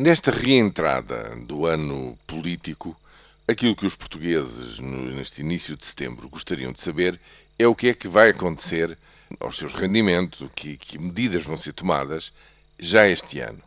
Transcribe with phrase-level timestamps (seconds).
[0.00, 2.98] Nesta reentrada do ano político,
[3.46, 7.20] aquilo que os portugueses, neste início de setembro, gostariam de saber
[7.58, 8.96] é o que é que vai acontecer
[9.38, 12.32] aos seus rendimentos, que, que medidas vão ser tomadas
[12.78, 13.62] já este ano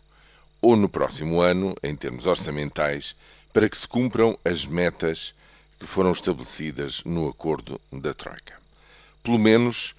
[0.60, 3.16] ou no próximo ano, em termos orçamentais,
[3.54, 5.36] para que se cumpram as metas
[5.80, 8.56] que foram estabelecidas no acordo da Troika.
[9.22, 9.94] Pelo menos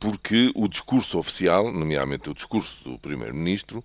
[0.00, 3.84] porque o discurso oficial, nomeadamente o discurso do Primeiro-Ministro,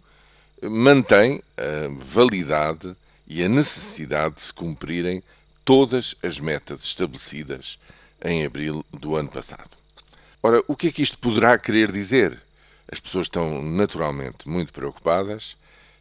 [0.61, 2.95] mantém a validade
[3.27, 5.23] e a necessidade de se cumprirem
[5.63, 7.77] todas as metas estabelecidas
[8.23, 9.69] em abril do ano passado.
[10.41, 12.41] Ora, o que é que isto poderá querer dizer?
[12.91, 15.55] As pessoas estão naturalmente muito preocupadas,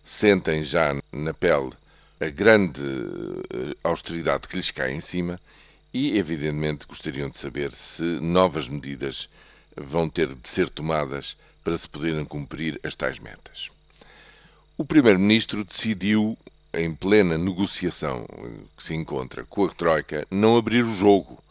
[0.05, 1.73] sentem já na pele
[2.20, 5.38] a grande eh, austeridade que lhes cai em cima
[5.93, 9.29] e, evidentemente, gostariam de saber se novas medidas
[9.77, 13.70] vão ter de ser tomadas para se poderem cumprir as tais metas.
[14.80, 16.38] O Primeiro-Ministro decidiu,
[16.73, 18.24] em plena negociação
[18.77, 21.43] que se encontra com a Troika, não abrir o jogo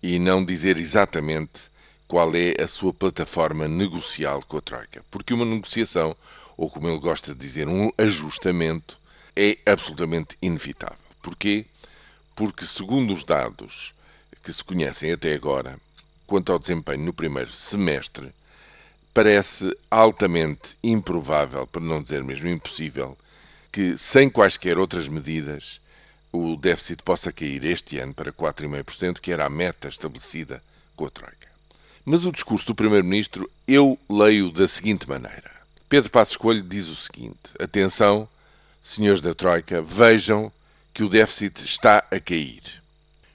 [0.00, 1.62] e não dizer exatamente
[2.06, 5.04] qual é a sua plataforma negocial com a Troika.
[5.10, 6.16] Porque uma negociação,
[6.56, 9.00] ou como ele gosta de dizer, um ajustamento,
[9.34, 10.96] é absolutamente inevitável.
[11.20, 11.66] Porquê?
[12.36, 13.92] Porque, segundo os dados
[14.44, 15.76] que se conhecem até agora,
[16.24, 18.32] quanto ao desempenho no primeiro semestre,
[19.12, 23.16] parece altamente improvável, para não dizer mesmo impossível,
[23.72, 25.80] que sem quaisquer outras medidas
[26.32, 30.62] o déficit possa cair este ano para 4,5%, que era a meta estabelecida
[30.94, 31.48] com a Troika.
[32.04, 35.50] Mas o discurso do Primeiro-Ministro eu leio da seguinte maneira.
[35.88, 38.28] Pedro Passos Coelho diz o seguinte: atenção,
[38.82, 40.52] senhores da Troika, vejam
[40.94, 42.62] que o déficit está a cair.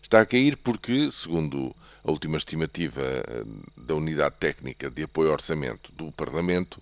[0.01, 3.43] Está a cair porque, segundo a última estimativa eh,
[3.75, 6.81] da Unidade Técnica de Apoio ao Orçamento do Parlamento,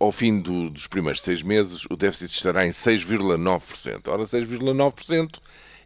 [0.00, 4.08] ao fim do, dos primeiros seis meses, o déficit estará em 6,9%.
[4.08, 5.38] Ora, 6,9%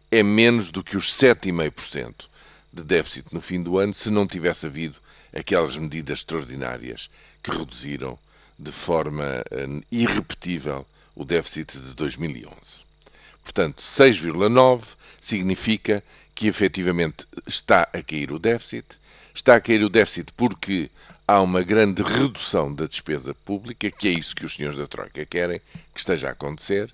[0.09, 2.27] é menos do que os 7,5%
[2.73, 4.97] de déficit no fim do ano se não tivesse havido
[5.33, 7.09] aquelas medidas extraordinárias
[7.43, 8.17] que reduziram
[8.57, 12.51] de forma uh, irrepetível o déficit de 2011.
[13.43, 16.03] Portanto, 6,9 significa
[16.37, 18.85] que efetivamente está a cair o déficit.
[19.33, 20.87] Está a cair o déficit porque
[21.27, 25.25] há uma grande redução da despesa pública, que é isso que os senhores da Troika
[25.25, 25.59] querem
[25.91, 26.93] que esteja a acontecer.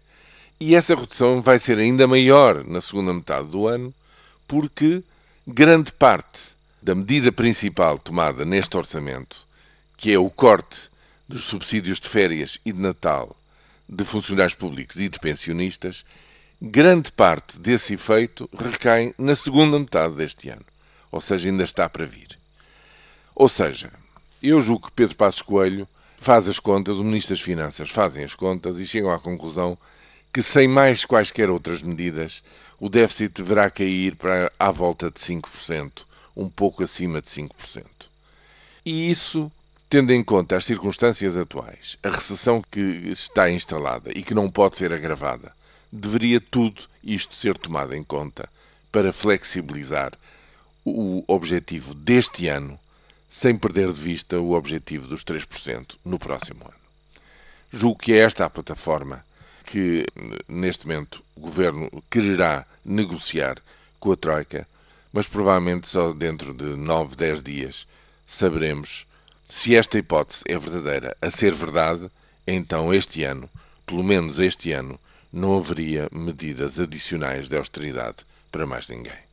[0.62, 3.94] E essa redução vai ser ainda maior na segunda metade do ano,
[4.48, 5.04] porque
[5.46, 6.40] grande parte
[6.81, 9.46] da medida principal tomada neste orçamento,
[9.98, 10.90] que é o corte
[11.28, 13.36] dos subsídios de férias e de Natal
[13.90, 16.06] de funcionários públicos e de pensionistas,
[16.66, 20.63] grande parte desse efeito recai na segunda metade deste ano,
[21.12, 22.40] ou seja, ainda está para vir.
[23.35, 23.91] Ou seja,
[24.41, 25.85] eu julgo que Pedro Passos Coelho
[26.16, 29.78] faz as contas, o Ministro das Finanças fazem as contas e chegam à conclusão
[30.31, 32.41] que sem mais quaisquer outras medidas,
[32.80, 37.84] o déficit deverá cair para à volta de 5%, um pouco acima de 5%.
[38.85, 39.51] E isso,
[39.90, 44.78] tendo em conta as circunstâncias atuais, a recessão que está instalada e que não pode
[44.78, 45.51] ser agravada,
[45.96, 48.50] deveria tudo isto ser tomado em conta
[48.92, 50.14] para flexibilizar
[50.84, 52.80] o objetivo deste ano,
[53.30, 56.74] sem perder de vista o objetivo dos 3% no próximo ano.
[57.72, 59.24] Julgo que é esta a plataforma
[59.66, 60.06] que,
[60.48, 63.62] neste momento, o Governo quererá negociar
[64.00, 64.68] com a Troika,
[65.12, 67.88] mas provavelmente só dentro de 9, 10 dias
[68.25, 69.06] saberemos
[69.48, 71.16] se esta hipótese é verdadeira.
[71.22, 72.10] A ser verdade,
[72.48, 73.48] então este ano,
[73.86, 75.00] pelo menos este ano,
[75.34, 78.18] não haveria medidas adicionais de austeridade
[78.52, 79.33] para mais ninguém.